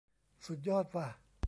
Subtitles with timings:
[0.45, 1.07] สุดยอดว่ะ